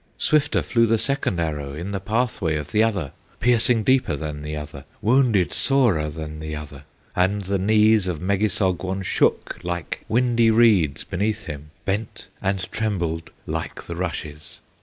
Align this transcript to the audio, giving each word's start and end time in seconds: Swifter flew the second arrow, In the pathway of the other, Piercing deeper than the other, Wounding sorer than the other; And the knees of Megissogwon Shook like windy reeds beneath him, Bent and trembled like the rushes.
Swifter 0.17 0.63
flew 0.63 0.87
the 0.87 0.97
second 0.97 1.39
arrow, 1.39 1.75
In 1.75 1.91
the 1.91 1.99
pathway 1.99 2.55
of 2.55 2.71
the 2.71 2.81
other, 2.81 3.11
Piercing 3.39 3.83
deeper 3.83 4.15
than 4.15 4.41
the 4.41 4.57
other, 4.57 4.85
Wounding 4.99 5.51
sorer 5.51 6.09
than 6.09 6.39
the 6.39 6.55
other; 6.55 6.85
And 7.15 7.43
the 7.43 7.59
knees 7.59 8.07
of 8.07 8.19
Megissogwon 8.19 9.03
Shook 9.03 9.59
like 9.63 10.03
windy 10.09 10.49
reeds 10.49 11.03
beneath 11.03 11.43
him, 11.45 11.69
Bent 11.85 12.29
and 12.41 12.71
trembled 12.71 13.29
like 13.45 13.83
the 13.83 13.95
rushes. 13.95 14.59